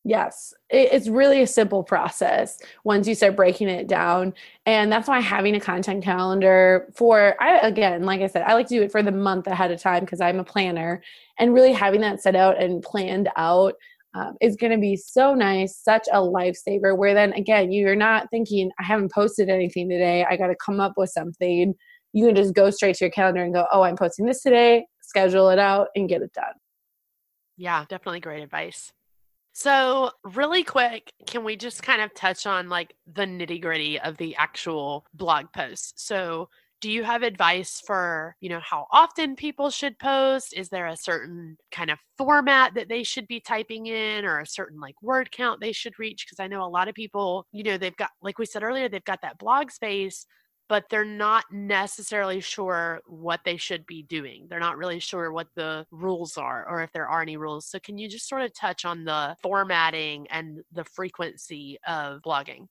[0.04, 4.34] Yes, it's really a simple process once you start breaking it down.
[4.66, 8.68] And that's why having a content calendar for, I, again, like I said, I like
[8.70, 11.02] to do it for the month ahead of time because I'm a planner
[11.38, 13.76] and really having that set out and planned out
[14.14, 16.98] um, is going to be so nice, such a lifesaver.
[16.98, 20.26] Where then again, you're not thinking, I haven't posted anything today.
[20.30, 21.74] I got to come up with something.
[22.14, 24.86] You can just go straight to your calendar and go, oh, I'm posting this today,
[25.02, 26.54] schedule it out, and get it done.
[27.58, 28.92] Yeah, definitely great advice.
[29.54, 34.18] So, really quick, can we just kind of touch on like the nitty gritty of
[34.18, 36.06] the actual blog post?
[36.06, 36.50] So,
[36.82, 40.54] do you have advice for, you know, how often people should post?
[40.54, 44.48] Is there a certain kind of format that they should be typing in or a
[44.48, 46.26] certain like word count they should reach?
[46.26, 48.90] Because I know a lot of people, you know, they've got, like we said earlier,
[48.90, 50.26] they've got that blog space,
[50.68, 54.48] but they're not necessarily sure what they should be doing.
[54.50, 57.68] They're not really sure what the rules are or if there are any rules.
[57.68, 62.68] So, can you just sort of touch on the formatting and the frequency of blogging?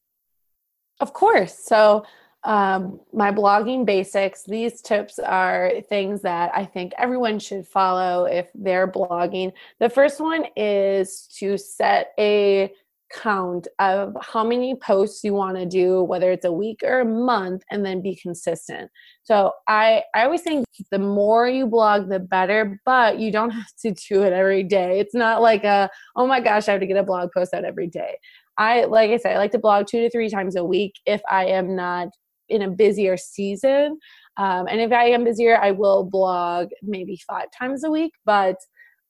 [0.99, 1.59] Of course.
[1.63, 2.05] So,
[2.45, 8.49] um, my blogging basics, these tips are things that I think everyone should follow if
[8.55, 9.53] they're blogging.
[9.79, 12.73] The first one is to set a
[13.13, 17.05] count of how many posts you want to do whether it's a week or a
[17.05, 18.91] month and then be consistent.
[19.25, 23.73] So i i always think the more you blog the better but you don't have
[23.83, 25.01] to do it every day.
[25.01, 27.65] It's not like a oh my gosh i have to get a blog post out
[27.65, 28.17] every day.
[28.57, 31.21] I like i said i like to blog two to three times a week if
[31.29, 32.09] i am not
[32.51, 33.99] in a busier season
[34.37, 38.57] um, and if i am busier i will blog maybe five times a week but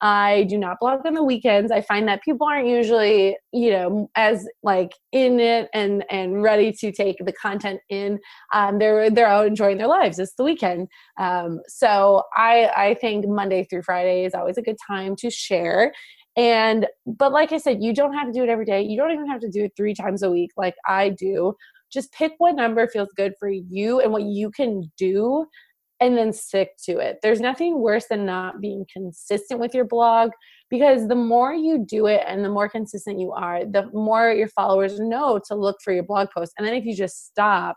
[0.03, 1.71] I do not blog on the weekends.
[1.71, 6.73] I find that people aren't usually, you know, as like in it and and ready
[6.73, 8.19] to take the content in.
[8.55, 10.19] Um, they're they're out enjoying their lives.
[10.19, 14.79] It's the weekend, um, so I I think Monday through Friday is always a good
[14.87, 15.93] time to share.
[16.37, 18.83] And but like I said, you don't have to do it every day.
[18.83, 21.55] You don't even have to do it three times a week like I do.
[21.93, 25.47] Just pick what number feels good for you and what you can do
[26.01, 27.19] and then stick to it.
[27.23, 30.31] There's nothing worse than not being consistent with your blog
[30.71, 34.49] because the more you do it and the more consistent you are, the more your
[34.49, 36.53] followers know to look for your blog post.
[36.57, 37.77] And then if you just stop,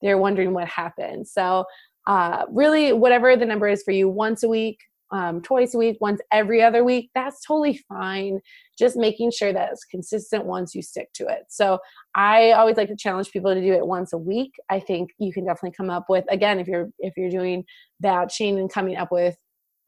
[0.00, 1.28] they're wondering what happened.
[1.28, 1.64] So,
[2.08, 4.80] uh, really, whatever the number is for you, once a week,
[5.12, 8.40] um, twice a week, once every other week, that's totally fine.
[8.78, 11.44] Just making sure that it's consistent once you stick to it.
[11.48, 11.78] So
[12.14, 14.52] I always like to challenge people to do it once a week.
[14.70, 17.64] I think you can definitely come up with again if you're if you're doing
[18.00, 19.36] batching and coming up with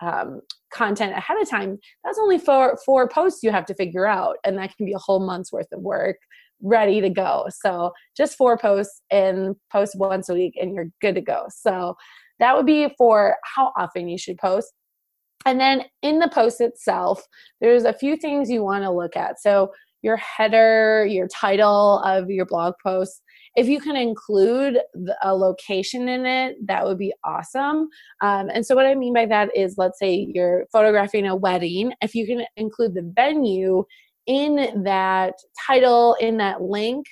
[0.00, 0.40] um,
[0.72, 1.78] content ahead of time.
[2.04, 4.98] That's only four four posts you have to figure out, and that can be a
[4.98, 6.16] whole month's worth of work
[6.62, 7.46] ready to go.
[7.50, 11.46] So just four posts and post once a week, and you're good to go.
[11.48, 11.96] So
[12.40, 14.72] that would be for how often you should post.
[15.44, 17.26] And then in the post itself,
[17.60, 19.40] there's a few things you want to look at.
[19.40, 23.22] So your header, your title of your blog post.
[23.56, 24.78] If you can include
[25.22, 27.88] a location in it, that would be awesome.
[28.20, 31.94] Um, and so, what I mean by that is, let's say you're photographing a wedding,
[32.02, 33.84] if you can include the venue
[34.26, 35.34] in that
[35.66, 37.06] title, in that link,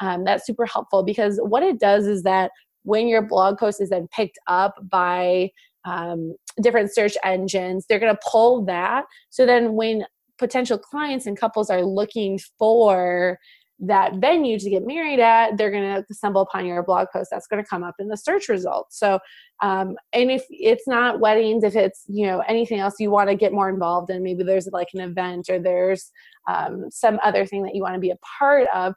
[0.00, 2.50] um, that's super helpful because what it does is that
[2.84, 5.50] when your blog post is then picked up by
[5.88, 7.86] um, different search engines.
[7.88, 9.04] They're going to pull that.
[9.30, 10.04] So then when
[10.38, 13.38] potential clients and couples are looking for
[13.80, 17.28] that venue to get married at, they're going to stumble upon your blog post.
[17.30, 18.98] That's going to come up in the search results.
[18.98, 19.20] So,
[19.62, 23.36] um, and if it's not weddings, if it's you know anything else you want to
[23.36, 26.10] get more involved in, maybe there's like an event or there's
[26.48, 28.94] um, some other thing that you want to be a part of.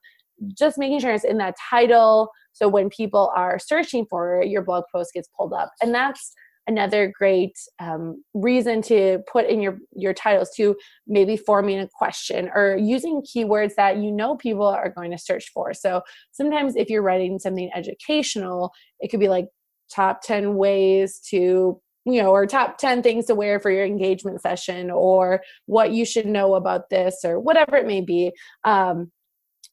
[0.58, 4.64] Just making sure it's in that title, so when people are searching for it, your
[4.64, 6.34] blog post gets pulled up, and that's
[6.72, 10.76] another great um, reason to put in your your titles to
[11.08, 15.52] maybe forming a question or using keywords that you know people are going to search
[15.54, 15.74] for.
[15.74, 19.48] So sometimes if you're writing something educational it could be like
[19.94, 24.42] top 10 ways to you know or top 10 things to wear for your engagement
[24.42, 28.32] session or what you should know about this or whatever it may be.
[28.64, 29.12] Um,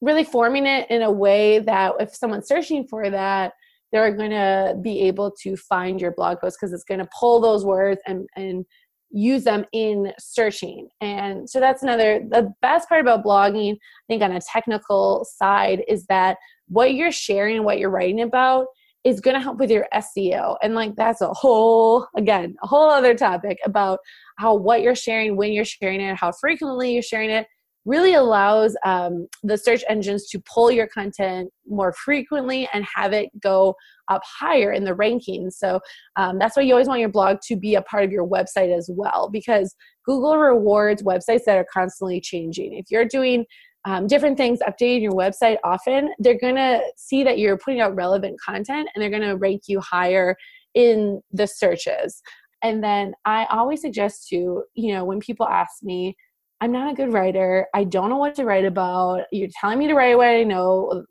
[0.01, 3.53] really forming it in a way that if someone's searching for that
[3.93, 7.41] they're going to be able to find your blog post because it's going to pull
[7.41, 8.65] those words and, and
[9.11, 10.89] use them in searching.
[11.01, 15.83] And so that's another, the best part about blogging, I think on a technical side,
[15.89, 18.67] is that what you're sharing, and what you're writing about,
[19.05, 20.57] is going to help with your SEO.
[20.63, 24.01] And like that's a whole, again, a whole other topic about
[24.37, 27.47] how what you're sharing, when you're sharing it, how frequently you're sharing it,
[27.89, 33.31] really allows um, the search engines to pull your content more frequently and have it
[33.41, 33.75] go
[34.09, 35.55] up higher in the rankings.
[35.55, 35.81] So
[36.17, 38.77] um, that's why you always want your blog to be a part of your website
[38.77, 39.75] as well, because
[40.05, 42.75] Google rewards websites that are constantly changing.
[42.75, 43.47] If you're doing
[43.87, 48.39] um, different things, updating your website often, they're to see that you're putting out relevant
[48.39, 50.37] content and they're to rank you higher
[50.75, 52.21] in the searches.
[52.63, 56.17] And then I always suggest to, you know, when people ask me,
[56.61, 57.67] I'm not a good writer.
[57.75, 59.23] I don't know what to write about.
[59.31, 61.05] You're telling me to write what I know,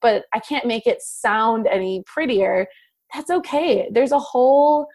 [0.00, 2.66] but I can't make it sound any prettier.
[3.12, 3.88] That's okay.
[3.92, 4.86] There's a whole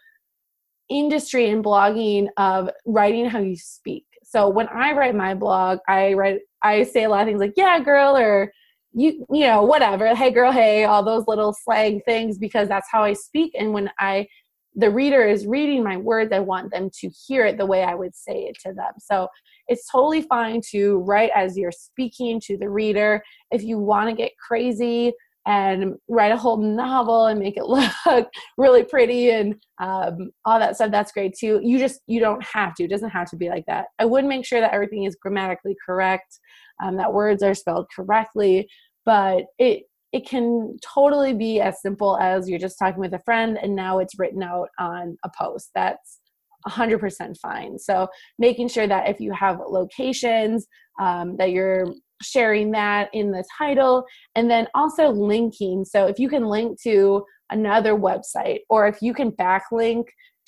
[0.88, 4.04] industry in blogging of writing how you speak.
[4.24, 7.54] So when I write my blog, I write I say a lot of things like,
[7.56, 8.52] yeah, girl, or
[8.92, 13.02] you you know whatever hey girl hey all those little slang things because that's how
[13.02, 14.26] i speak and when i
[14.74, 17.94] the reader is reading my words i want them to hear it the way i
[17.94, 19.28] would say it to them so
[19.70, 23.22] it's totally fine to write as you're speaking to the reader.
[23.50, 25.14] If you want to get crazy
[25.46, 27.64] and write a whole novel and make it
[28.06, 28.28] look
[28.58, 31.60] really pretty and um, all that stuff that's great too.
[31.62, 32.84] You just you don't have to.
[32.84, 33.86] It doesn't have to be like that.
[33.98, 36.38] I would make sure that everything is grammatically correct
[36.82, 38.68] um, that words are spelled correctly
[39.06, 43.58] but it it can totally be as simple as you're just talking with a friend
[43.62, 45.70] and now it's written out on a post.
[45.74, 46.19] That's
[46.68, 47.78] 100% fine.
[47.78, 50.66] So making sure that if you have locations
[51.00, 51.86] um, that you're
[52.22, 55.84] sharing that in the title and then also linking.
[55.84, 60.04] So if you can link to another website or if you can backlink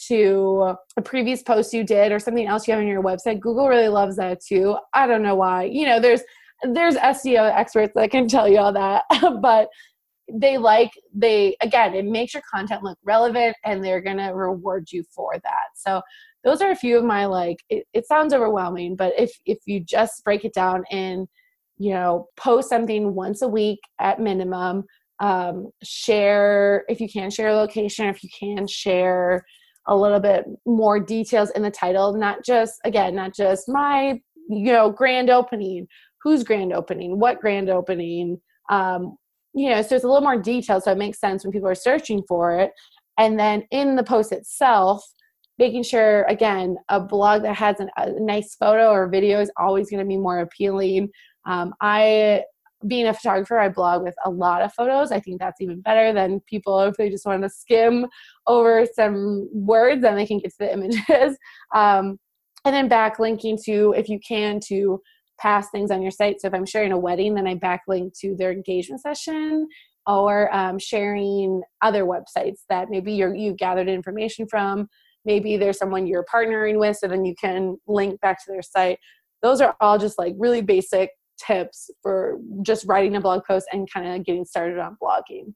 [0.08, 3.68] to a previous post you did or something else you have on your website google
[3.68, 4.76] really loves that too.
[4.92, 5.64] I don't know why.
[5.64, 6.22] You know there's
[6.62, 9.02] there's seo experts that can tell you all that
[9.42, 9.68] but
[10.32, 15.04] they like they again it makes your content look relevant and they're gonna reward you
[15.14, 15.68] for that.
[15.74, 16.00] So
[16.44, 19.80] those are a few of my like it, it sounds overwhelming but if if you
[19.80, 21.26] just break it down in
[21.78, 24.84] you know post something once a week at minimum
[25.20, 29.44] um, share if you can share a location if you can share
[29.86, 34.72] a little bit more details in the title not just again not just my you
[34.72, 35.86] know grand opening
[36.22, 39.16] who's grand opening what grand opening um,
[39.54, 40.82] you know so it's a little more detailed.
[40.82, 42.72] so it makes sense when people are searching for it.
[43.18, 45.04] And then in the post itself
[45.58, 49.90] making sure again a blog that has an, a nice photo or video is always
[49.90, 51.10] going to be more appealing.
[51.44, 52.42] Um, i
[52.88, 55.12] being a photographer i blog with a lot of photos.
[55.12, 58.06] I think that's even better than people if they just want to skim
[58.46, 61.38] over some words and they can get to the images.
[61.74, 62.18] Um,
[62.64, 65.00] and then backlinking to if you can to
[65.38, 68.34] past things on your site so if i'm sharing a wedding then i backlink to
[68.36, 69.66] their engagement session
[70.06, 74.88] or um, sharing other websites that maybe you're, you've gathered information from
[75.24, 78.98] maybe there's someone you're partnering with so then you can link back to their site
[79.42, 83.90] those are all just like really basic tips for just writing a blog post and
[83.90, 85.54] kind of getting started on blogging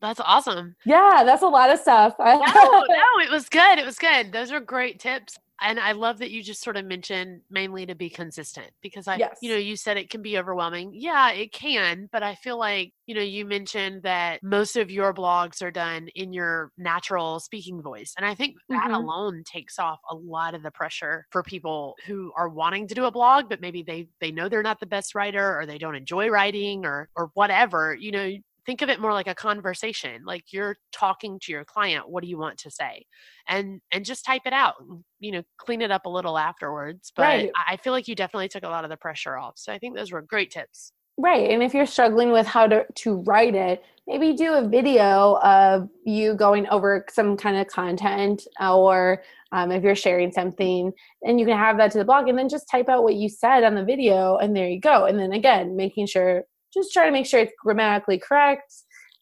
[0.00, 0.76] that's awesome.
[0.84, 2.14] Yeah, that's a lot of stuff.
[2.18, 3.78] no, no, it was good.
[3.78, 4.32] It was good.
[4.32, 7.94] Those are great tips and I love that you just sort of mentioned mainly to
[7.94, 9.38] be consistent because I, yes.
[9.40, 10.92] you know, you said it can be overwhelming.
[10.94, 15.14] Yeah, it can, but I feel like, you know, you mentioned that most of your
[15.14, 18.14] blogs are done in your natural speaking voice.
[18.16, 18.94] And I think that mm-hmm.
[18.94, 23.04] alone takes off a lot of the pressure for people who are wanting to do
[23.04, 25.96] a blog, but maybe they, they know they're not the best writer or they don't
[25.96, 28.32] enjoy writing or, or whatever, you know,
[28.66, 32.28] think of it more like a conversation like you're talking to your client what do
[32.28, 33.04] you want to say
[33.48, 34.74] and and just type it out
[35.20, 37.50] you know clean it up a little afterwards but right.
[37.68, 39.96] i feel like you definitely took a lot of the pressure off so i think
[39.96, 43.82] those were great tips right and if you're struggling with how to to write it
[44.06, 49.22] maybe do a video of you going over some kind of content or
[49.52, 52.48] um, if you're sharing something and you can have that to the blog and then
[52.48, 55.32] just type out what you said on the video and there you go and then
[55.32, 58.72] again making sure just try to make sure it's grammatically correct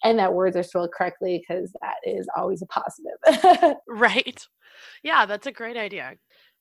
[0.04, 3.76] and that words are spelled correctly because that is always a positive.
[3.88, 4.46] right.
[5.02, 6.14] Yeah, that's a great idea.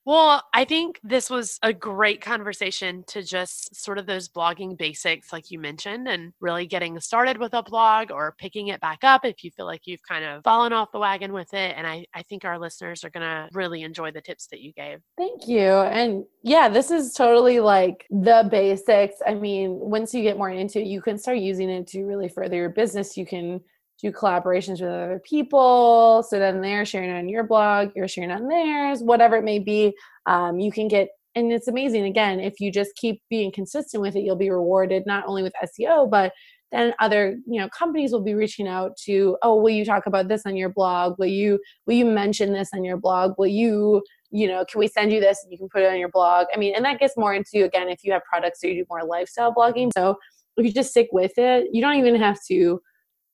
[0.04, 5.32] Well, I think this was a great conversation to just sort of those blogging basics,
[5.32, 9.26] like you mentioned, and really getting started with a blog or picking it back up
[9.26, 11.76] if you feel like you've kind of fallen off the wagon with it.
[11.78, 14.74] And I, I think our listeners are going to really enjoy the tips that you
[14.74, 15.00] gave.
[15.18, 15.70] Thank you.
[15.70, 19.18] And yeah, this is totally like the basics.
[19.28, 22.28] I mean, once you get more into it, you can start using it to really
[22.28, 23.18] further your business.
[23.18, 23.62] You can
[24.02, 26.26] do collaborations with other people.
[26.28, 29.94] So then they're sharing on your blog, you're sharing on theirs, whatever it may be.
[30.26, 32.06] Um, you can get, and it's amazing.
[32.06, 35.54] Again, if you just keep being consistent with it, you'll be rewarded not only with
[35.64, 36.34] SEO, but
[36.72, 40.28] then other you know companies will be reaching out to oh will you talk about
[40.28, 44.02] this on your blog will you will you mention this on your blog will you
[44.32, 46.48] you know can we send you this and you can put it on your blog
[46.54, 48.86] i mean and that gets more into again if you have products or you do
[48.90, 50.16] more lifestyle blogging so
[50.58, 52.82] if you just stick with it you don't even have to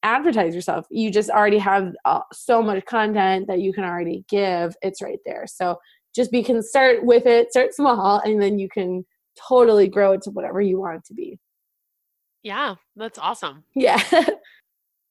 [0.04, 0.86] advertise yourself.
[0.90, 4.76] You just already have uh, so much content that you can already give.
[4.82, 5.46] It's right there.
[5.48, 5.78] So
[6.16, 9.06] just be start with it, start small, and then you can
[9.48, 11.40] totally grow it to whatever you want it to be.
[12.44, 13.64] Yeah, that's awesome.
[13.76, 14.02] Yeah.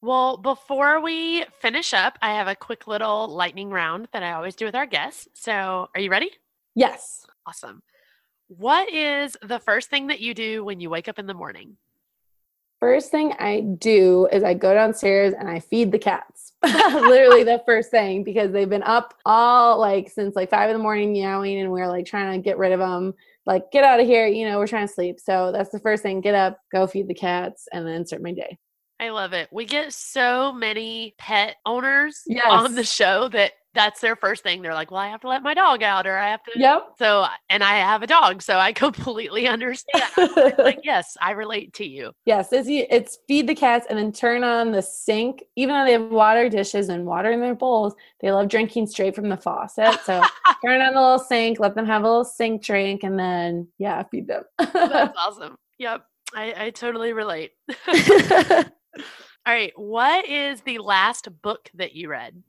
[0.03, 4.57] well, before we finish up, I have a quick little lightning round that I always
[4.57, 5.29] do with our guests.
[5.35, 6.31] So, are you ready?
[6.75, 7.27] Yes.
[7.47, 7.83] Awesome.
[8.49, 11.77] What is the first thing that you do when you wake up in the morning?
[12.81, 16.53] First thing I do is I go downstairs and I feed the cats.
[16.65, 20.83] Literally the first thing because they've been up all like since like five in the
[20.83, 23.15] morning meowing and we're like trying to get rid of them.
[23.45, 26.03] like get out of here you know we're trying to sleep so that's the first
[26.03, 28.59] thing get up go feed the cats and then start my day
[28.99, 29.49] I love it.
[29.53, 32.47] We get so many pet owners yes.
[32.49, 34.63] on the show that that's their first thing.
[34.63, 36.95] They're like, "Well, I have to let my dog out, or I have to." Yep.
[36.99, 40.11] So, and I have a dog, so I completely understand.
[40.59, 42.13] like, yes, I relate to you.
[42.25, 45.45] Yes, it's it's feed the cats and then turn on the sink.
[45.55, 49.15] Even though they have water dishes and water in their bowls, they love drinking straight
[49.15, 50.01] from the faucet.
[50.05, 50.23] So
[50.65, 54.03] turn on the little sink, let them have a little sink drink, and then yeah,
[54.05, 54.45] feed them.
[54.59, 55.57] that's awesome.
[55.79, 56.03] Yep,
[56.35, 57.53] I, I totally relate.
[59.47, 59.73] All right.
[59.77, 62.43] What is the last book that you read?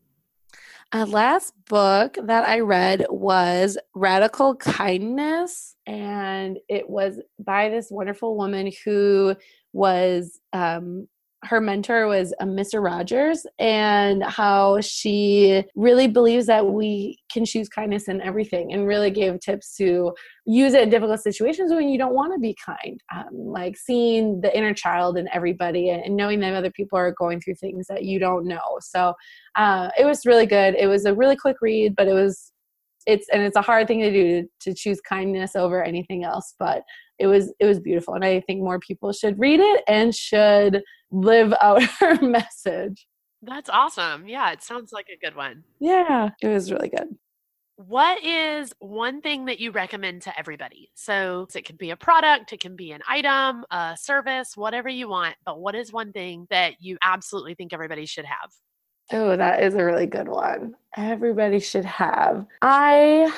[0.93, 8.37] A last book that I read was Radical Kindness, and it was by this wonderful
[8.37, 9.35] woman who
[9.73, 11.09] was um,
[11.47, 12.83] her mentor was a uh, Mr.
[12.83, 19.09] Rogers and how she really believes that we can choose kindness in everything and really
[19.09, 20.13] gave tips to
[20.45, 23.01] use it in difficult situations when you don't want to be kind.
[23.13, 27.39] Um, like seeing the inner child in everybody and, knowing that other people are going
[27.39, 28.79] through things that you don't know.
[28.81, 29.13] So
[29.55, 30.75] uh, it was really good.
[30.75, 32.51] It was a really quick read, but it was
[33.05, 36.83] it's and it's a hard thing to do to choose kindness over anything else but
[37.17, 40.83] it was it was beautiful and i think more people should read it and should
[41.11, 43.07] live out her message
[43.41, 47.07] that's awesome yeah it sounds like a good one yeah it was really good
[47.77, 50.89] what is one thing that you recommend to everybody?
[50.95, 55.07] So it could be a product, it can be an item, a service, whatever you
[55.07, 55.35] want.
[55.45, 58.49] But what is one thing that you absolutely think everybody should have?
[59.11, 60.75] Oh, that is a really good one.
[60.97, 62.45] Everybody should have.
[62.61, 63.31] I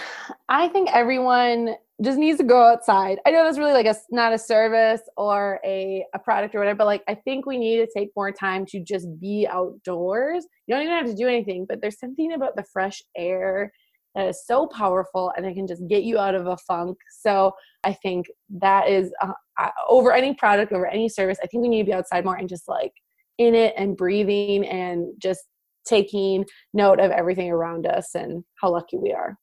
[0.47, 3.19] I think everyone just needs to go outside.
[3.25, 6.77] I know that's really like a not a service or a, a product or whatever,
[6.77, 10.47] but like I think we need to take more time to just be outdoors.
[10.65, 13.71] You don't even have to do anything, but there's something about the fresh air
[14.15, 16.97] that is so powerful and it can just get you out of a funk.
[17.11, 17.53] So
[17.83, 21.37] I think that is uh, over any product, over any service.
[21.43, 22.93] I think we need to be outside more and just like
[23.37, 25.43] in it and breathing and just
[25.85, 29.37] taking note of everything around us and how lucky we are.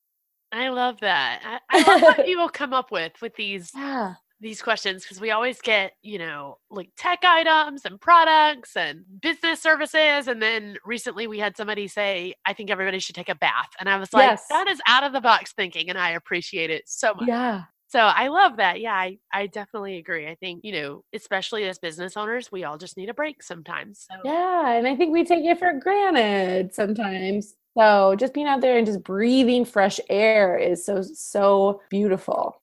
[0.52, 1.60] I love that.
[1.70, 4.14] I, I love what people come up with with these yeah.
[4.40, 9.60] these questions because we always get you know like tech items and products and business
[9.60, 13.70] services, and then recently we had somebody say, "I think everybody should take a bath,"
[13.80, 14.44] and I was like, yes.
[14.48, 17.28] "That is out of the box thinking," and I appreciate it so much.
[17.28, 17.62] Yeah.
[17.88, 18.80] So I love that.
[18.80, 20.26] Yeah, I, I definitely agree.
[20.26, 24.06] I think, you know, especially as business owners, we all just need a break sometimes.
[24.10, 24.16] So.
[24.24, 24.72] Yeah.
[24.72, 27.54] And I think we take it for granted sometimes.
[27.78, 32.60] So just being out there and just breathing fresh air is so, so beautiful.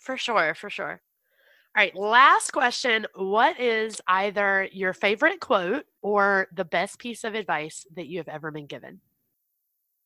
[0.00, 0.54] For sure.
[0.54, 1.00] For sure.
[1.74, 1.96] All right.
[1.96, 3.06] Last question.
[3.14, 8.28] What is either your favorite quote or the best piece of advice that you have
[8.28, 9.00] ever been given?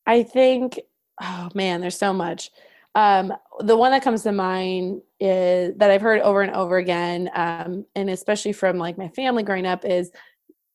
[0.05, 0.79] I think,
[1.21, 2.49] oh man, there's so much.
[2.95, 7.29] Um, the one that comes to mind is that I've heard over and over again,
[7.33, 10.11] um, and especially from like my family growing up, is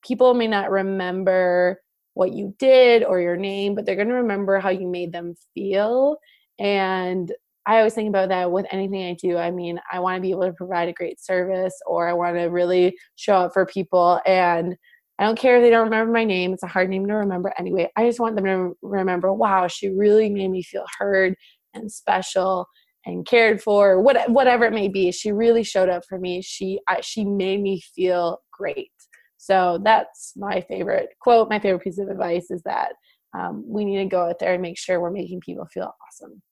[0.03, 1.81] people may not remember
[2.14, 5.35] what you did or your name, but they're going to remember how you made them
[5.55, 6.17] feel.
[6.59, 7.31] And
[7.67, 9.37] I always think about that with anything I do.
[9.37, 12.37] I mean, I want to be able to provide a great service or I want
[12.37, 14.21] to really show up for people.
[14.25, 14.77] And
[15.19, 16.53] I don't care if they don't remember my name.
[16.53, 17.91] It's a hard name to remember anyway.
[17.97, 21.35] I just want them to remember, wow, she really made me feel heard
[21.77, 22.66] and special
[23.05, 26.81] and cared for what, whatever it may be she really showed up for me she
[26.89, 28.91] I, she made me feel great
[29.37, 32.93] so that's my favorite quote my favorite piece of advice is that
[33.39, 36.43] um, we need to go out there and make sure we're making people feel awesome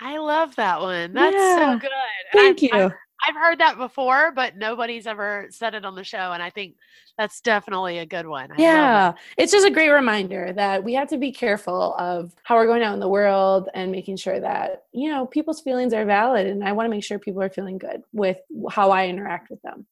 [0.00, 1.12] I love that one.
[1.12, 1.74] That's yeah.
[1.74, 1.90] so good.
[2.32, 2.70] Thank I've, you.
[2.72, 2.92] I've,
[3.26, 6.32] I've, heard that before, but nobody's ever said it on the show.
[6.32, 6.76] And I think
[7.18, 8.50] that's definitely a good one.
[8.52, 9.12] I yeah.
[9.36, 12.82] It's just a great reminder that we have to be careful of how we're going
[12.82, 16.46] out in the world and making sure that, you know, people's feelings are valid.
[16.46, 18.38] And I want to make sure people are feeling good with
[18.70, 19.86] how I interact with them.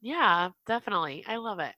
[0.00, 1.24] Yeah, definitely.
[1.26, 1.74] I love it.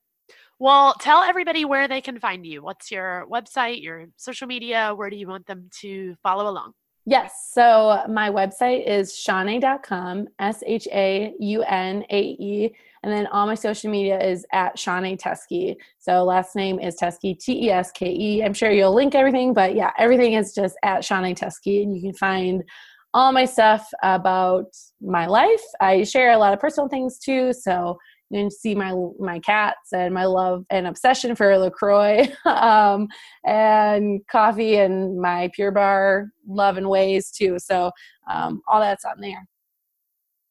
[0.59, 2.63] Well, tell everybody where they can find you.
[2.63, 4.95] What's your website, your social media?
[4.95, 6.73] Where do you want them to follow along?
[7.07, 7.51] Yes.
[7.53, 12.75] So my website is shaunae.com, S H A U N A E.
[13.03, 15.77] And then all my social media is at Shaunae Teske.
[15.99, 18.43] So last name is Teske, T E S K E.
[18.43, 21.83] I'm sure you'll link everything, but yeah, everything is just at Shaunae Teske.
[21.83, 22.65] And you can find
[23.13, 25.63] all my stuff about my life.
[25.81, 27.53] I share a lot of personal things too.
[27.53, 27.99] So
[28.35, 33.09] and see my my cats and my love and obsession for Lacroix um,
[33.45, 37.59] and coffee and my Pure Barre love and ways too.
[37.59, 37.91] So
[38.31, 39.47] um, all that's on there.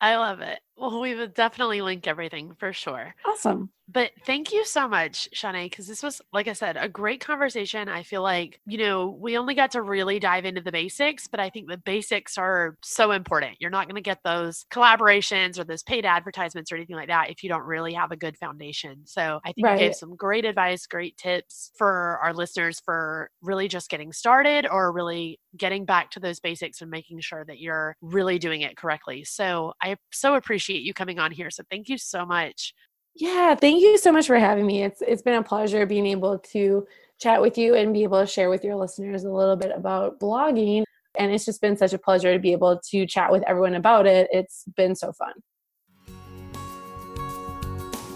[0.01, 0.59] I love it.
[0.75, 3.15] Well, we would definitely link everything for sure.
[3.25, 3.69] Awesome.
[3.87, 7.89] But thank you so much, Shaunae, because this was, like I said, a great conversation.
[7.89, 11.41] I feel like, you know, we only got to really dive into the basics, but
[11.41, 13.57] I think the basics are so important.
[13.59, 17.29] You're not going to get those collaborations or those paid advertisements or anything like that
[17.29, 19.01] if you don't really have a good foundation.
[19.05, 19.73] So I think right.
[19.73, 24.65] you gave some great advice, great tips for our listeners for really just getting started
[24.65, 28.77] or really getting back to those basics and making sure that you're really doing it
[28.77, 29.25] correctly.
[29.25, 31.51] So I so appreciate you coming on here.
[31.51, 32.73] So thank you so much
[33.15, 34.83] yeah, thank you so much for having me.
[34.83, 36.85] It's it's been a pleasure being able to
[37.19, 40.19] chat with you and be able to share with your listeners a little bit about
[40.19, 40.83] blogging.
[41.17, 44.07] And it's just been such a pleasure to be able to chat with everyone about
[44.07, 44.29] it.
[44.31, 45.33] It's been so fun.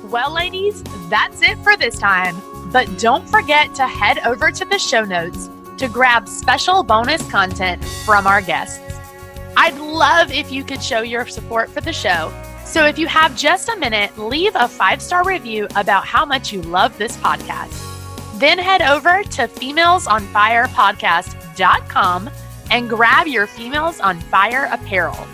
[0.10, 2.36] Well, ladies, that's it for this time.
[2.72, 7.86] But don't forget to head over to the show notes to grab special bonus content
[7.86, 8.82] from our guests.
[9.56, 12.34] I'd love if you could show your support for the show
[12.68, 16.52] so if you have just a minute, leave a five star review about how much
[16.52, 17.84] you love this podcast.
[18.40, 22.30] Then head over to femalesonfirepodcast.com
[22.70, 25.26] and grab your Females on Fire apparel.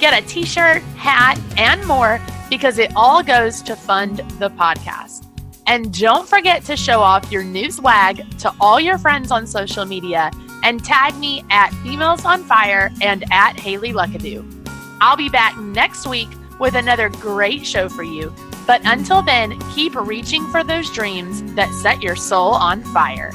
[0.00, 5.26] Get a t shirt, hat, and more because it all goes to fund the podcast.
[5.66, 9.84] And don't forget to show off your new swag to all your friends on social
[9.84, 10.30] media
[10.64, 14.42] and tag me at Females on Fire and at Haley Luckadoo.
[15.00, 16.28] I'll be back next week
[16.58, 18.32] with another great show for you.
[18.66, 23.32] But until then, keep reaching for those dreams that set your soul on fire.